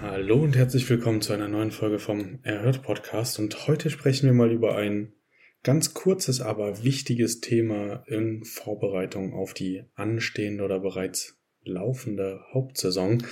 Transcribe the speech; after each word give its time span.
Hallo 0.00 0.36
und 0.36 0.56
herzlich 0.56 0.88
willkommen 0.88 1.20
zu 1.20 1.32
einer 1.32 1.48
neuen 1.48 1.72
Folge 1.72 1.98
vom 1.98 2.38
Erhört 2.42 2.82
Podcast. 2.82 3.40
Und 3.40 3.66
heute 3.66 3.90
sprechen 3.90 4.26
wir 4.26 4.32
mal 4.32 4.52
über 4.52 4.76
ein 4.76 5.14
ganz 5.64 5.94
kurzes, 5.94 6.40
aber 6.40 6.84
wichtiges 6.84 7.40
Thema 7.40 8.04
in 8.06 8.44
Vorbereitung 8.44 9.34
auf 9.34 9.54
die 9.54 9.84
anstehende 9.94 10.62
oder 10.62 10.78
bereits 10.78 11.40
laufende 11.64 12.40
Hauptsaison. 12.52 13.24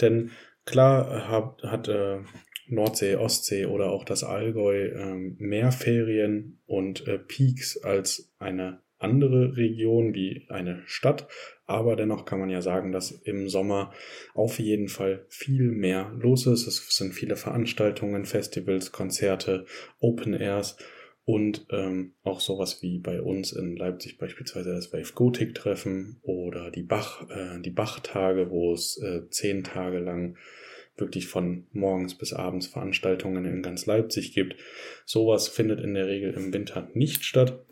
Denn 0.00 0.30
klar 0.64 1.28
hat, 1.28 1.62
hat 1.64 1.88
äh, 1.88 2.20
Nordsee, 2.68 3.16
Ostsee 3.16 3.66
oder 3.66 3.90
auch 3.90 4.04
das 4.04 4.22
Allgäu 4.22 4.86
äh, 4.86 5.14
mehr 5.38 5.72
Ferien 5.72 6.60
und 6.66 7.08
äh, 7.08 7.18
Peaks 7.18 7.82
als 7.82 8.32
eine 8.38 8.82
andere 9.02 9.56
Region 9.56 10.14
wie 10.14 10.46
eine 10.48 10.82
Stadt, 10.86 11.28
aber 11.66 11.96
dennoch 11.96 12.24
kann 12.24 12.40
man 12.40 12.50
ja 12.50 12.60
sagen, 12.62 12.92
dass 12.92 13.10
im 13.10 13.48
Sommer 13.48 13.92
auf 14.34 14.58
jeden 14.58 14.88
Fall 14.88 15.24
viel 15.28 15.70
mehr 15.70 16.12
los 16.18 16.46
ist. 16.46 16.66
Es 16.66 16.86
sind 16.96 17.12
viele 17.12 17.36
Veranstaltungen, 17.36 18.24
Festivals, 18.24 18.92
Konzerte, 18.92 19.66
Open 20.00 20.34
Airs 20.34 20.76
und 21.24 21.66
ähm, 21.70 22.14
auch 22.24 22.40
sowas 22.40 22.82
wie 22.82 22.98
bei 22.98 23.22
uns 23.22 23.52
in 23.52 23.76
Leipzig 23.76 24.18
beispielsweise 24.18 24.72
das 24.72 24.92
Wave 24.92 25.12
Gothic 25.14 25.54
Treffen 25.54 26.18
oder 26.22 26.70
die 26.70 26.82
Bach, 26.82 27.28
äh, 27.30 27.60
die 27.60 27.70
Bachtage, 27.70 28.50
wo 28.50 28.72
es 28.72 29.00
äh, 29.00 29.28
zehn 29.30 29.62
Tage 29.62 29.98
lang 29.98 30.36
wirklich 30.96 31.28
von 31.28 31.66
morgens 31.72 32.16
bis 32.16 32.32
abends 32.32 32.66
Veranstaltungen 32.66 33.44
in 33.44 33.62
ganz 33.62 33.86
Leipzig 33.86 34.34
gibt. 34.34 34.56
Sowas 35.06 35.48
findet 35.48 35.80
in 35.80 35.94
der 35.94 36.06
Regel 36.06 36.34
im 36.34 36.52
Winter 36.52 36.88
nicht 36.92 37.24
statt. 37.24 37.64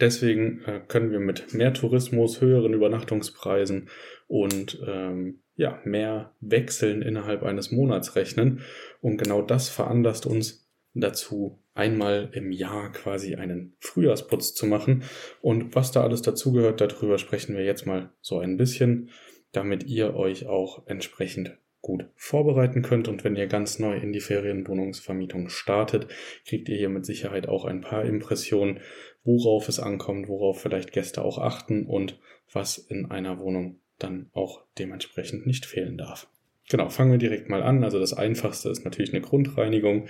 Deswegen 0.00 0.62
äh, 0.66 0.80
können 0.86 1.10
wir 1.10 1.20
mit 1.20 1.54
mehr 1.54 1.72
Tourismus, 1.72 2.40
höheren 2.40 2.74
Übernachtungspreisen 2.74 3.88
und 4.28 4.80
ähm, 4.86 5.40
ja, 5.56 5.80
mehr 5.84 6.34
Wechseln 6.40 7.02
innerhalb 7.02 7.42
eines 7.42 7.70
Monats 7.70 8.16
rechnen. 8.16 8.60
Und 9.00 9.16
genau 9.16 9.42
das 9.42 9.68
veranlasst 9.68 10.26
uns 10.26 10.68
dazu, 10.94 11.58
einmal 11.74 12.30
im 12.32 12.52
Jahr 12.52 12.92
quasi 12.92 13.34
einen 13.34 13.74
Frühjahrsputz 13.80 14.54
zu 14.54 14.66
machen. 14.66 15.04
Und 15.40 15.74
was 15.74 15.92
da 15.92 16.02
alles 16.02 16.22
dazugehört, 16.22 16.80
darüber 16.80 17.18
sprechen 17.18 17.56
wir 17.56 17.64
jetzt 17.64 17.86
mal 17.86 18.10
so 18.20 18.38
ein 18.38 18.56
bisschen, 18.56 19.10
damit 19.52 19.84
ihr 19.84 20.14
euch 20.14 20.46
auch 20.46 20.86
entsprechend 20.86 21.56
gut 21.80 22.06
vorbereiten 22.16 22.82
könnt. 22.82 23.08
Und 23.08 23.24
wenn 23.24 23.36
ihr 23.36 23.46
ganz 23.46 23.78
neu 23.78 23.96
in 23.96 24.12
die 24.12 24.20
Ferienwohnungsvermietung 24.20 25.48
startet, 25.48 26.08
kriegt 26.46 26.68
ihr 26.68 26.76
hier 26.76 26.88
mit 26.88 27.06
Sicherheit 27.06 27.48
auch 27.48 27.64
ein 27.64 27.80
paar 27.80 28.04
Impressionen, 28.04 28.80
worauf 29.26 29.68
es 29.68 29.80
ankommt, 29.80 30.28
worauf 30.28 30.60
vielleicht 30.60 30.92
Gäste 30.92 31.22
auch 31.22 31.38
achten 31.38 31.84
und 31.86 32.18
was 32.52 32.78
in 32.78 33.10
einer 33.10 33.38
Wohnung 33.38 33.80
dann 33.98 34.30
auch 34.32 34.62
dementsprechend 34.78 35.46
nicht 35.46 35.66
fehlen 35.66 35.98
darf. 35.98 36.28
Genau, 36.68 36.88
fangen 36.88 37.12
wir 37.12 37.18
direkt 37.18 37.48
mal 37.48 37.62
an. 37.62 37.84
Also 37.84 37.98
das 37.98 38.12
Einfachste 38.12 38.70
ist 38.70 38.84
natürlich 38.84 39.12
eine 39.12 39.22
Grundreinigung. 39.22 40.08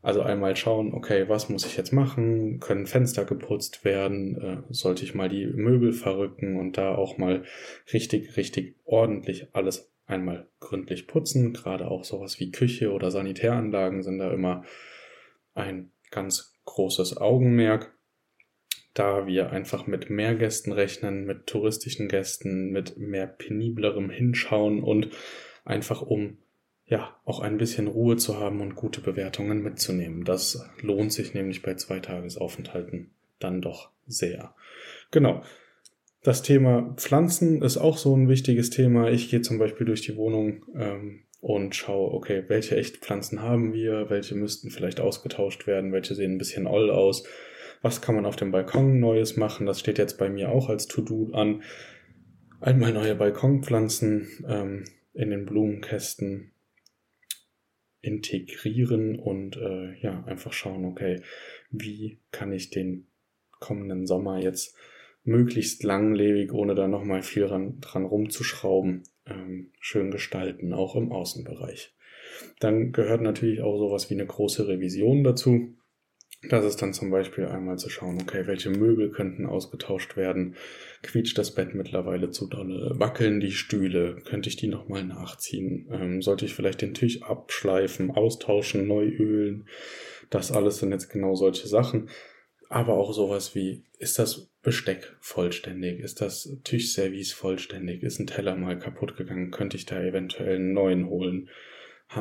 Also 0.00 0.22
einmal 0.22 0.56
schauen, 0.56 0.94
okay, 0.94 1.28
was 1.28 1.48
muss 1.48 1.64
ich 1.64 1.76
jetzt 1.76 1.92
machen? 1.92 2.58
Können 2.58 2.86
Fenster 2.86 3.24
geputzt 3.24 3.84
werden? 3.84 4.36
Äh, 4.40 4.62
sollte 4.70 5.04
ich 5.04 5.14
mal 5.14 5.28
die 5.28 5.46
Möbel 5.46 5.92
verrücken 5.92 6.58
und 6.58 6.76
da 6.76 6.94
auch 6.94 7.18
mal 7.18 7.44
richtig, 7.92 8.36
richtig 8.36 8.74
ordentlich 8.84 9.46
alles 9.52 9.92
einmal 10.06 10.48
gründlich 10.58 11.06
putzen. 11.06 11.52
Gerade 11.52 11.88
auch 11.88 12.04
sowas 12.04 12.40
wie 12.40 12.50
Küche 12.50 12.92
oder 12.92 13.12
Sanitäranlagen 13.12 14.02
sind 14.02 14.18
da 14.18 14.32
immer 14.32 14.64
ein 15.54 15.92
ganz 16.10 16.58
großes 16.64 17.18
Augenmerk, 17.18 17.94
da 18.94 19.26
wir 19.26 19.50
einfach 19.50 19.86
mit 19.86 20.10
mehr 20.10 20.34
Gästen 20.34 20.72
rechnen, 20.72 21.24
mit 21.24 21.46
touristischen 21.46 22.08
Gästen, 22.08 22.70
mit 22.70 22.98
mehr 22.98 23.26
peniblerem 23.26 24.10
Hinschauen 24.10 24.82
und 24.82 25.08
einfach 25.64 26.02
um 26.02 26.38
ja 26.84 27.16
auch 27.24 27.40
ein 27.40 27.56
bisschen 27.56 27.86
Ruhe 27.86 28.16
zu 28.16 28.38
haben 28.38 28.60
und 28.60 28.74
gute 28.74 29.00
Bewertungen 29.00 29.62
mitzunehmen. 29.62 30.24
Das 30.24 30.68
lohnt 30.80 31.12
sich 31.12 31.32
nämlich 31.32 31.62
bei 31.62 31.74
zwei 31.74 32.00
Tagesaufenthalten 32.00 33.10
dann 33.38 33.62
doch 33.62 33.90
sehr. 34.06 34.54
Genau. 35.10 35.42
Das 36.22 36.42
Thema 36.42 36.94
Pflanzen 36.96 37.62
ist 37.62 37.78
auch 37.78 37.96
so 37.96 38.14
ein 38.16 38.28
wichtiges 38.28 38.70
Thema. 38.70 39.10
Ich 39.10 39.30
gehe 39.30 39.40
zum 39.40 39.58
Beispiel 39.58 39.86
durch 39.86 40.02
die 40.02 40.16
Wohnung 40.16 40.64
ähm, 40.76 41.24
und 41.40 41.74
schaue, 41.74 42.12
okay, 42.12 42.44
welche 42.46 42.76
Echtpflanzen 42.76 43.42
haben 43.42 43.72
wir, 43.72 44.08
welche 44.08 44.36
müssten 44.36 44.70
vielleicht 44.70 45.00
ausgetauscht 45.00 45.66
werden, 45.66 45.92
welche 45.92 46.14
sehen 46.14 46.34
ein 46.34 46.38
bisschen 46.38 46.68
oll 46.68 46.90
aus, 46.90 47.24
was 47.82 48.00
kann 48.00 48.14
man 48.14 48.24
auf 48.24 48.36
dem 48.36 48.52
Balkon 48.52 49.00
Neues 49.00 49.36
machen. 49.36 49.66
Das 49.66 49.80
steht 49.80 49.98
jetzt 49.98 50.16
bei 50.18 50.30
mir 50.30 50.50
auch 50.50 50.68
als 50.68 50.86
To-Do 50.86 51.32
an. 51.32 51.62
Einmal 52.60 52.92
neue 52.92 53.16
Balkonpflanzen 53.16 54.46
ähm, 54.48 54.84
in 55.14 55.30
den 55.30 55.44
Blumenkästen 55.44 56.52
integrieren 58.00 59.18
und 59.18 59.56
äh, 59.56 59.94
ja, 60.00 60.24
einfach 60.24 60.52
schauen, 60.52 60.84
okay, 60.84 61.22
wie 61.70 62.18
kann 62.30 62.52
ich 62.52 62.70
den 62.70 63.06
kommenden 63.58 64.06
Sommer 64.06 64.38
jetzt 64.38 64.76
möglichst 65.24 65.84
langlebig, 65.84 66.52
ohne 66.52 66.74
da 66.74 66.88
nochmal 66.88 67.22
viel 67.22 67.46
dran, 67.46 67.80
dran 67.80 68.04
rumzuschrauben, 68.04 69.04
ähm, 69.26 69.70
schön 69.78 70.10
gestalten, 70.10 70.72
auch 70.72 70.96
im 70.96 71.12
Außenbereich. 71.12 71.94
Dann 72.58 72.92
gehört 72.92 73.22
natürlich 73.22 73.60
auch 73.62 73.78
sowas 73.78 74.10
wie 74.10 74.14
eine 74.14 74.26
große 74.26 74.66
Revision 74.66 75.22
dazu. 75.22 75.76
Das 76.48 76.64
ist 76.64 76.82
dann 76.82 76.92
zum 76.92 77.10
Beispiel 77.10 77.46
einmal 77.46 77.78
zu 77.78 77.88
schauen, 77.88 78.18
okay, 78.20 78.46
welche 78.46 78.70
Möbel 78.70 79.10
könnten 79.10 79.46
ausgetauscht 79.46 80.16
werden? 80.16 80.56
Quietscht 81.02 81.38
das 81.38 81.54
Bett 81.54 81.74
mittlerweile 81.74 82.30
zu 82.30 82.48
dolle? 82.48 82.90
Wackeln 82.98 83.38
die 83.38 83.52
Stühle? 83.52 84.16
Könnte 84.24 84.48
ich 84.48 84.56
die 84.56 84.66
nochmal 84.66 85.04
nachziehen? 85.04 85.88
Ähm, 85.92 86.20
sollte 86.20 86.44
ich 86.44 86.54
vielleicht 86.54 86.82
den 86.82 86.94
Tisch 86.94 87.22
abschleifen, 87.22 88.10
austauschen, 88.10 88.88
neu 88.88 89.06
ölen? 89.06 89.68
Das 90.30 90.50
alles 90.50 90.78
sind 90.78 90.90
jetzt 90.90 91.10
genau 91.10 91.36
solche 91.36 91.68
Sachen. 91.68 92.08
Aber 92.68 92.94
auch 92.94 93.12
sowas 93.12 93.54
wie, 93.54 93.84
ist 93.98 94.18
das 94.18 94.50
Besteck 94.62 95.14
vollständig? 95.20 96.00
Ist 96.00 96.20
das 96.20 96.56
Tischservice 96.64 97.32
vollständig? 97.32 98.02
Ist 98.02 98.18
ein 98.18 98.26
Teller 98.26 98.56
mal 98.56 98.78
kaputt 98.78 99.16
gegangen? 99.16 99.52
Könnte 99.52 99.76
ich 99.76 99.86
da 99.86 100.02
eventuell 100.02 100.56
einen 100.56 100.72
neuen 100.72 101.08
holen? 101.08 101.50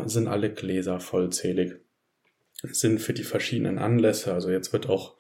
Sind 0.06 0.28
alle 0.28 0.54
Gläser 0.54 1.00
vollzählig? 1.00 1.74
Sind 2.64 3.00
für 3.00 3.14
die 3.14 3.24
verschiedenen 3.24 3.80
Anlässe, 3.80 4.34
also 4.34 4.52
jetzt 4.52 4.74
wird 4.74 4.90
auch 4.90 5.18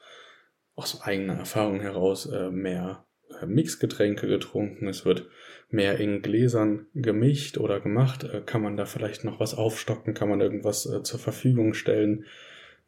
aus 0.76 1.02
eigener 1.02 1.36
Erfahrung 1.36 1.82
heraus 1.82 2.26
äh, 2.28 2.50
mehr 2.50 3.06
äh, 3.42 3.46
Mixgetränke 3.46 4.28
getrunken, 4.28 4.88
es 4.88 5.06
wird 5.06 5.28
mehr 5.70 6.00
in 6.00 6.22
Gläsern 6.22 6.88
gemischt 6.94 7.58
oder 7.58 7.80
gemacht. 7.80 8.24
Äh, 8.24 8.42
kann 8.46 8.62
man 8.62 8.78
da 8.78 8.86
vielleicht 8.86 9.24
noch 9.24 9.40
was 9.40 9.54
aufstocken? 9.54 10.14
Kann 10.14 10.30
man 10.30 10.42
irgendwas 10.42 10.84
zur 11.04 11.20
Verfügung 11.20 11.74
stellen? 11.74 12.26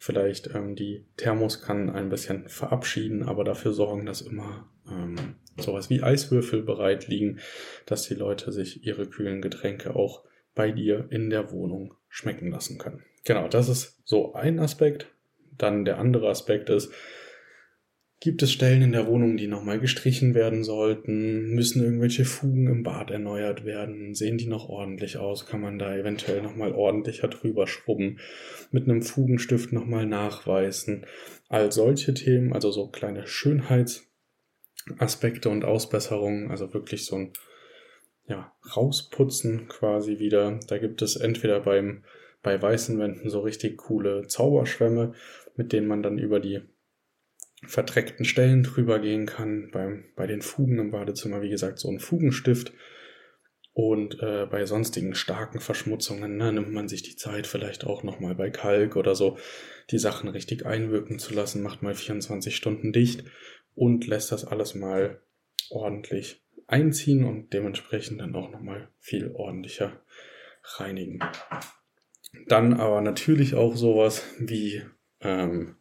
vielleicht 0.04 0.54
ähm, 0.54 0.76
die 0.76 1.06
Thermoskannen 1.16 1.90
ein 1.90 2.10
bisschen 2.10 2.50
verabschieden, 2.50 3.24
aber 3.24 3.46
dafür 3.46 3.72
sorgen, 3.72 4.06
dass 4.06 4.20
immer 4.20 4.70
ähm, 4.92 5.36
sowas 5.58 5.90
wie 5.90 6.04
Eiswürfel 6.04 6.62
bereit 6.62 7.08
liegen, 7.08 7.40
dass 7.86 8.04
die 8.04 8.16
Leute 8.16 8.52
sich 8.52 8.86
ihre 8.86 9.08
kühlen 9.08 9.42
Getränke 9.42 9.96
auch 9.96 10.26
bei 10.56 10.72
dir 10.72 11.08
in 11.10 11.30
der 11.30 11.52
Wohnung 11.52 11.94
schmecken 12.10 12.52
lassen 12.52 12.78
können. 12.80 13.02
Genau, 13.26 13.48
das 13.48 13.70
ist 13.70 14.02
so 14.06 14.34
ein 14.34 14.60
Aspekt. 14.60 15.08
Dann 15.58 15.86
der 15.86 15.98
andere 15.98 16.30
Aspekt 16.30 16.70
ist, 16.70 16.92
Gibt 18.24 18.42
es 18.42 18.52
Stellen 18.54 18.82
in 18.82 18.94
der 18.94 19.06
Wohnung, 19.08 19.36
die 19.36 19.48
nochmal 19.48 19.82
gestrichen 19.82 20.34
werden 20.34 20.64
sollten? 20.64 21.54
Müssen 21.56 21.84
irgendwelche 21.84 22.24
Fugen 22.24 22.68
im 22.68 22.82
Bad 22.82 23.12
erneuert 23.12 23.66
werden? 23.66 24.16
Sehen 24.16 24.38
die 24.38 24.48
noch 24.48 24.70
ordentlich 24.70 25.18
aus? 25.18 25.46
Kann 25.46 25.60
man 25.60 25.78
da 25.78 25.94
eventuell 25.94 26.42
nochmal 26.42 26.72
ordentlicher 26.72 27.28
drüber 27.28 27.68
schrubben? 27.68 28.22
Mit 28.72 28.86
einem 28.86 29.02
Fugenstift 29.02 29.74
nochmal 29.74 30.06
nachweisen? 30.06 31.06
All 31.50 31.74
solche 31.74 32.14
Themen, 32.14 32.54
also 32.54 32.72
so 32.72 32.88
kleine 32.88 33.28
Schönheitsaspekte 33.28 35.50
und 35.50 35.66
Ausbesserungen, 35.66 36.50
also 36.50 36.74
wirklich 36.74 37.06
so 37.06 37.18
ein 37.18 37.34
ja, 38.26 38.54
Rausputzen 38.74 39.68
quasi 39.68 40.20
wieder. 40.20 40.62
Da 40.70 40.78
gibt 40.78 41.02
es 41.02 41.18
entweder 41.18 41.60
beim, 41.60 42.06
bei 42.44 42.62
weißen 42.62 43.00
Wänden 43.00 43.30
so 43.30 43.40
richtig 43.40 43.78
coole 43.78 44.28
Zauberschwämme, 44.28 45.14
mit 45.56 45.72
denen 45.72 45.88
man 45.88 46.04
dann 46.04 46.20
über 46.20 46.40
die 46.40 46.62
verdreckten 47.66 48.26
Stellen 48.26 48.64
drüber 48.64 49.00
gehen 49.00 49.26
kann. 49.26 49.70
Beim, 49.72 50.06
bei 50.16 50.28
den 50.28 50.42
Fugen 50.42 50.78
im 50.78 50.92
Badezimmer, 50.92 51.42
wie 51.42 51.50
gesagt, 51.50 51.80
so 51.80 51.90
ein 51.90 52.00
Fugenstift. 52.00 52.74
Und 53.76 54.20
äh, 54.22 54.46
bei 54.46 54.66
sonstigen 54.66 55.16
starken 55.16 55.60
Verschmutzungen 55.60 56.38
ne, 56.38 56.54
nimmt 56.54 56.72
man 56.72 56.88
sich 56.88 57.02
die 57.02 57.16
Zeit, 57.16 57.48
vielleicht 57.48 57.86
auch 57.86 58.04
nochmal 58.04 58.36
bei 58.36 58.52
Kalk 58.52 58.96
oder 58.96 59.16
so, 59.16 59.38
die 59.90 59.98
Sachen 59.98 60.30
richtig 60.30 60.66
einwirken 60.68 61.18
zu 61.18 61.34
lassen, 61.34 61.64
macht 61.64 61.82
mal 61.82 61.96
24 61.96 62.56
Stunden 62.56 62.94
dicht 62.94 63.24
und 63.74 64.06
lässt 64.06 64.32
das 64.32 64.46
alles 64.46 64.76
mal 64.76 65.22
ordentlich 65.72 66.44
einziehen 66.68 67.24
und 67.24 67.52
dementsprechend 67.52 68.22
dann 68.22 68.36
auch 68.36 68.52
nochmal 68.52 68.90
viel 69.00 69.32
ordentlicher 69.34 70.04
reinigen. 70.78 71.20
Dann 72.48 72.74
aber 72.74 73.02
natürlich 73.02 73.56
auch 73.56 73.76
sowas 73.76 74.24
wie 74.40 74.82
ähm, 75.22 75.76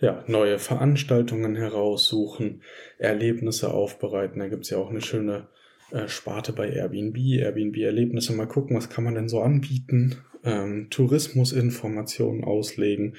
ja, 0.00 0.24
neue 0.26 0.58
Veranstaltungen 0.58 1.54
heraussuchen, 1.54 2.62
Erlebnisse 2.98 3.72
aufbereiten. 3.72 4.40
Da 4.40 4.48
gibt's 4.48 4.70
ja 4.70 4.78
auch 4.78 4.90
eine 4.90 5.00
schöne 5.00 5.48
äh, 5.92 6.08
Sparte 6.08 6.52
bei 6.52 6.68
Airbnb, 6.70 7.16
Airbnb-Erlebnisse 7.16 8.32
mal 8.32 8.46
gucken, 8.46 8.76
was 8.76 8.90
kann 8.90 9.04
man 9.04 9.14
denn 9.14 9.28
so 9.28 9.40
anbieten, 9.40 10.16
ähm, 10.42 10.88
Tourismusinformationen 10.90 12.44
auslegen 12.44 13.16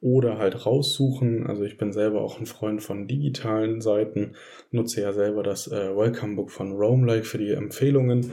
oder 0.00 0.38
halt 0.38 0.66
raussuchen. 0.66 1.46
Also 1.46 1.62
ich 1.62 1.78
bin 1.78 1.92
selber 1.92 2.20
auch 2.22 2.38
ein 2.40 2.46
Freund 2.46 2.82
von 2.82 3.06
digitalen 3.06 3.80
Seiten, 3.80 4.34
nutze 4.70 5.00
ja 5.02 5.12
selber 5.12 5.42
das 5.42 5.68
äh, 5.68 5.96
Welcome 5.96 6.36
Book 6.36 6.50
von 6.50 6.72
Roamlike 6.72 7.24
für 7.24 7.38
die 7.38 7.52
Empfehlungen. 7.52 8.32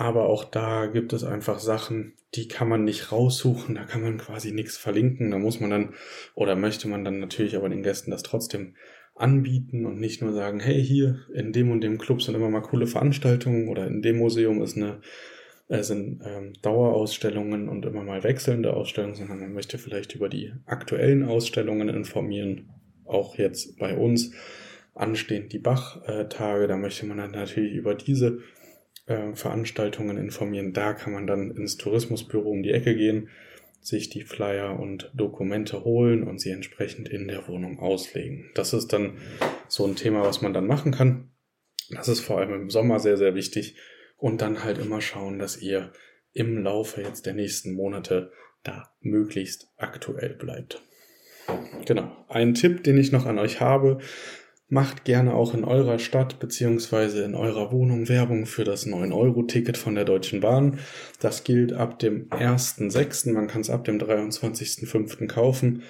Aber 0.00 0.30
auch 0.30 0.44
da 0.44 0.86
gibt 0.86 1.12
es 1.12 1.24
einfach 1.24 1.58
Sachen, 1.58 2.14
die 2.34 2.48
kann 2.48 2.70
man 2.70 2.84
nicht 2.84 3.12
raussuchen, 3.12 3.74
da 3.74 3.84
kann 3.84 4.00
man 4.00 4.16
quasi 4.16 4.50
nichts 4.50 4.78
verlinken. 4.78 5.30
Da 5.30 5.38
muss 5.38 5.60
man 5.60 5.68
dann 5.68 5.94
oder 6.34 6.56
möchte 6.56 6.88
man 6.88 7.04
dann 7.04 7.20
natürlich 7.20 7.54
aber 7.54 7.68
den 7.68 7.82
Gästen 7.82 8.10
das 8.10 8.22
trotzdem 8.22 8.76
anbieten 9.14 9.84
und 9.84 10.00
nicht 10.00 10.22
nur 10.22 10.32
sagen, 10.32 10.58
hey, 10.58 10.82
hier 10.82 11.18
in 11.34 11.52
dem 11.52 11.70
und 11.70 11.82
dem 11.82 11.98
Club 11.98 12.22
sind 12.22 12.34
immer 12.34 12.48
mal 12.48 12.62
coole 12.62 12.86
Veranstaltungen 12.86 13.68
oder 13.68 13.86
in 13.86 14.00
dem 14.00 14.16
Museum 14.16 14.62
ist 14.62 14.74
eine 14.74 15.02
äh, 15.68 15.82
sind 15.82 16.22
ähm, 16.24 16.54
Dauerausstellungen 16.62 17.68
und 17.68 17.84
immer 17.84 18.02
mal 18.02 18.24
wechselnde 18.24 18.72
Ausstellungen, 18.72 19.16
sondern 19.16 19.40
man 19.40 19.52
möchte 19.52 19.76
vielleicht 19.76 20.14
über 20.14 20.30
die 20.30 20.54
aktuellen 20.64 21.24
Ausstellungen 21.24 21.90
informieren. 21.90 22.70
Auch 23.04 23.36
jetzt 23.36 23.78
bei 23.78 23.94
uns 23.98 24.32
anstehen 24.94 25.50
die 25.50 25.58
Bach-Tage, 25.58 26.68
da 26.68 26.78
möchte 26.78 27.04
man 27.04 27.18
dann 27.18 27.32
natürlich 27.32 27.74
über 27.74 27.94
diese 27.94 28.38
äh, 29.10 29.34
Veranstaltungen 29.34 30.16
informieren. 30.16 30.72
Da 30.72 30.94
kann 30.94 31.12
man 31.12 31.26
dann 31.26 31.50
ins 31.50 31.76
Tourismusbüro 31.76 32.50
um 32.50 32.62
die 32.62 32.72
Ecke 32.72 32.94
gehen, 32.94 33.28
sich 33.80 34.10
die 34.10 34.22
Flyer 34.22 34.78
und 34.78 35.10
Dokumente 35.14 35.84
holen 35.84 36.22
und 36.22 36.40
sie 36.40 36.50
entsprechend 36.50 37.08
in 37.08 37.28
der 37.28 37.46
Wohnung 37.48 37.78
auslegen. 37.78 38.50
Das 38.54 38.72
ist 38.72 38.92
dann 38.92 39.18
so 39.68 39.86
ein 39.86 39.96
Thema, 39.96 40.22
was 40.22 40.42
man 40.42 40.52
dann 40.52 40.66
machen 40.66 40.92
kann. 40.92 41.30
Das 41.90 42.08
ist 42.08 42.20
vor 42.20 42.38
allem 42.38 42.54
im 42.54 42.70
Sommer 42.70 43.00
sehr, 43.00 43.16
sehr 43.16 43.34
wichtig, 43.34 43.76
und 44.20 44.42
dann 44.42 44.62
halt 44.62 44.78
immer 44.78 45.00
schauen, 45.00 45.38
dass 45.38 45.60
ihr 45.60 45.92
im 46.32 46.62
Laufe 46.62 47.00
jetzt 47.00 47.26
der 47.26 47.34
nächsten 47.34 47.72
Monate 47.74 48.30
da 48.62 48.94
möglichst 49.00 49.68
aktuell 49.78 50.34
bleibt. 50.34 50.82
Genau. 51.86 52.14
Ein 52.28 52.54
Tipp, 52.54 52.84
den 52.84 52.98
ich 52.98 53.10
noch 53.10 53.26
an 53.26 53.38
euch 53.38 53.60
habe, 53.60 53.98
macht 54.70 55.04
gerne 55.04 55.34
auch 55.34 55.52
in 55.52 55.64
eurer 55.64 55.98
Stadt 55.98 56.38
beziehungsweise 56.38 57.24
in 57.24 57.34
eurer 57.34 57.72
Wohnung 57.72 58.08
Werbung 58.08 58.46
für 58.46 58.64
das 58.64 58.86
9-Euro-Ticket 58.86 59.76
von 59.76 59.96
der 59.96 60.04
Deutschen 60.04 60.40
Bahn. 60.40 60.78
Das 61.18 61.44
gilt 61.44 61.72
ab 61.72 61.98
dem 61.98 62.30
1.6. 62.30 63.32
Man 63.32 63.48
kann 63.48 63.60
es 63.60 63.68
ab 63.68 63.84
dem 63.84 63.98
23.5. 63.98 65.26
kaufen. 65.26 65.82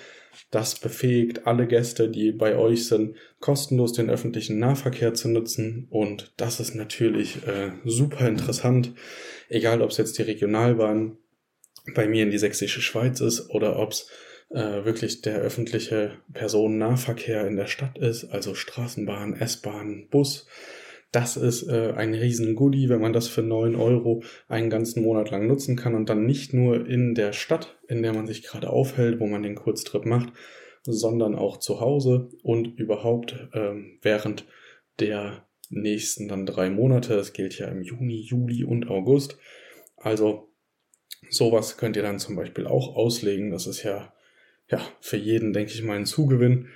Das 0.51 0.79
befähigt 0.79 1.47
alle 1.47 1.67
Gäste, 1.67 2.09
die 2.09 2.33
bei 2.33 2.57
euch 2.57 2.87
sind, 2.87 3.17
kostenlos 3.39 3.93
den 3.93 4.09
öffentlichen 4.09 4.59
Nahverkehr 4.59 5.13
zu 5.13 5.29
nutzen. 5.29 5.87
Und 5.91 6.33
das 6.39 6.59
ist 6.59 6.75
natürlich 6.75 7.47
äh, 7.47 7.73
super 7.85 8.27
interessant, 8.27 8.95
egal 9.51 9.83
ob 9.83 9.91
es 9.91 9.99
jetzt 9.99 10.17
die 10.19 10.23
Regionalbahn 10.23 11.19
bei 11.95 12.09
mir 12.09 12.23
in 12.23 12.31
die 12.31 12.39
sächsische 12.39 12.81
Schweiz 12.81 13.21
ist 13.21 13.51
oder 13.51 13.79
ob 13.79 13.93
es 13.93 14.09
äh, 14.51 14.85
wirklich 14.85 15.23
der 15.23 15.39
öffentliche 15.39 16.19
Personennahverkehr 16.33 17.47
in 17.47 17.57
der 17.57 17.67
Stadt 17.67 17.99
ist, 17.99 18.25
also 18.27 18.55
Straßenbahn, 18.55 19.35
S-Bahn, 19.35 20.09
Bus. 20.11 20.47
Das 21.13 21.37
ist 21.37 21.69
äh, 21.69 21.93
ein 21.97 22.15
riesen 22.15 22.55
Goodie, 22.55 22.89
wenn 22.89 23.01
man 23.01 23.13
das 23.13 23.27
für 23.27 23.43
neun 23.43 23.75
Euro 23.75 24.23
einen 24.47 24.71
ganzen 24.71 25.03
Monat 25.03 25.31
lang 25.31 25.49
nutzen 25.49 25.75
kann 25.75 25.95
und 25.95 26.09
dann 26.09 26.25
nicht 26.25 26.55
nur 26.55 26.87
in 26.87 27.15
der 27.15 27.33
Stadt, 27.33 27.79
in 27.89 28.03
der 28.03 28.13
man 28.13 28.27
sich 28.29 28.43
gerade 28.43 28.71
aufhält, 28.71 29.19
wo 29.19 29.27
man 29.27 29.43
den 29.43 29.57
Kurztrip 29.57 30.05
macht, 30.05 30.33
sondern 30.83 31.35
auch 31.35 31.59
zu 31.59 31.81
Hause 31.81 32.29
und 32.43 32.79
überhaupt 32.79 33.49
ähm, 33.55 33.99
während 34.03 34.47
der 35.01 35.47
nächsten 35.69 36.29
dann 36.29 36.47
drei 36.47 36.71
Monate. 36.71 37.17
Das 37.17 37.33
gilt 37.33 37.59
ja 37.59 37.67
im 37.69 37.83
Juni, 37.83 38.21
Juli 38.21 38.65
und 38.65 38.89
August. 38.89 39.39
Also 39.97 40.53
sowas 41.29 41.77
könnt 41.77 41.97
ihr 41.97 42.03
dann 42.03 42.19
zum 42.19 42.37
Beispiel 42.37 42.67
auch 42.67 42.97
auslegen. 42.97 43.51
Das 43.51 43.67
ist 43.67 43.83
ja, 43.83 44.13
ja 44.71 44.81
für 45.01 45.17
jeden, 45.17 45.53
denke 45.53 45.73
ich 45.73 45.83
mal, 45.83 45.97
ein 45.97 46.07
Zugewinn. 46.07 46.69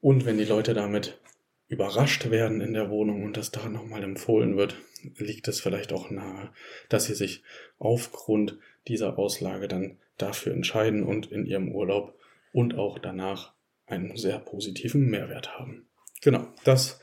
Und 0.00 0.24
wenn 0.24 0.38
die 0.38 0.44
Leute 0.44 0.74
damit 0.74 1.20
überrascht 1.68 2.30
werden 2.30 2.60
in 2.60 2.74
der 2.74 2.90
Wohnung 2.90 3.24
und 3.24 3.36
das 3.36 3.50
da 3.50 3.68
nochmal 3.68 4.02
empfohlen 4.02 4.56
wird, 4.56 4.76
liegt 5.16 5.48
es 5.48 5.60
vielleicht 5.60 5.92
auch 5.92 6.10
nahe, 6.10 6.50
dass 6.88 7.04
sie 7.04 7.14
sich 7.14 7.42
aufgrund 7.78 8.58
dieser 8.88 9.18
Auslage 9.18 9.68
dann 9.68 9.98
dafür 10.18 10.52
entscheiden 10.52 11.04
und 11.04 11.30
in 11.30 11.46
ihrem 11.46 11.72
Urlaub 11.72 12.18
und 12.52 12.74
auch 12.74 12.98
danach 12.98 13.54
einen 13.86 14.16
sehr 14.16 14.38
positiven 14.38 15.08
Mehrwert 15.08 15.58
haben. 15.58 15.86
Genau, 16.22 16.48
das 16.64 17.00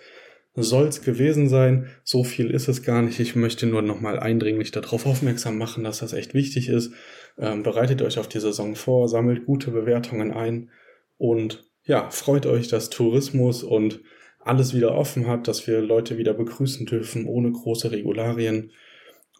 soll's 0.64 1.02
gewesen 1.02 1.48
sein. 1.48 1.88
So 2.04 2.24
viel 2.24 2.52
ist 2.52 2.68
es 2.68 2.84
gar 2.84 3.02
nicht. 3.02 3.20
Ich 3.20 3.36
möchte 3.36 3.68
nur 3.68 3.82
nochmal 3.82 4.20
eindringlich 4.20 4.72
darauf 4.72 5.06
aufmerksam 5.06 5.58
machen, 5.58 5.84
dass 5.84 6.00
das 6.00 6.14
echt 6.14 6.34
wichtig 6.34 6.68
ist. 6.68 6.92
Ähm, 7.38 7.64
bereitet 7.64 8.02
euch 8.02 8.18
auf 8.18 8.28
die 8.28 8.40
Saison 8.40 8.76
vor, 8.76 9.08
sammelt 9.08 9.46
gute 9.46 9.72
Bewertungen 9.72 10.32
ein 10.32 10.70
und 11.18 11.64
ja, 11.84 12.10
freut 12.10 12.46
euch, 12.46 12.68
dass 12.68 12.90
Tourismus 12.90 13.64
und 13.64 14.02
alles 14.40 14.74
wieder 14.74 14.96
offen 14.96 15.28
hat, 15.28 15.48
dass 15.48 15.68
wir 15.68 15.82
Leute 15.82 16.18
wieder 16.18 16.34
begrüßen 16.34 16.86
dürfen 16.86 17.26
ohne 17.26 17.52
große 17.52 17.92
Regularien. 17.92 18.72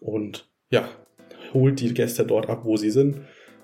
Und 0.00 0.48
ja, 0.70 0.88
holt 1.52 1.80
die 1.80 1.92
Gäste 1.94 2.24
dort 2.24 2.48
ab, 2.48 2.64
wo 2.64 2.76
sie 2.76 2.90
sind, 2.90 3.20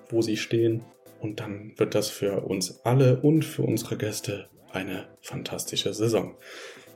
wo 0.09 0.21
sie 0.21 0.37
stehen. 0.37 0.83
Und 1.19 1.39
dann 1.39 1.73
wird 1.77 1.95
das 1.95 2.09
für 2.09 2.41
uns 2.41 2.81
alle 2.85 3.21
und 3.21 3.43
für 3.43 3.63
unsere 3.63 3.97
Gäste 3.97 4.49
eine 4.75 5.07
fantastische 5.21 5.93
Saison. 5.93 6.35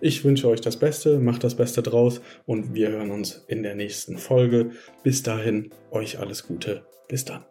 Ich 0.02 0.24
wünsche 0.24 0.48
euch 0.48 0.62
das 0.62 0.78
Beste, 0.78 1.20
macht 1.20 1.44
das 1.44 1.56
Beste 1.56 1.81
draus 1.81 2.22
und 2.46 2.74
wir 2.74 2.90
hören 2.90 3.12
uns 3.12 3.44
in 3.48 3.64
der 3.64 3.76
nächsten 3.76 4.18
Folge. 4.18 4.72
Bis 5.04 5.24
dahin, 5.24 5.71
euch 5.92 6.19
alles 6.19 6.48
Gute. 6.48 6.86
Bis 7.07 7.26
dann. 7.26 7.44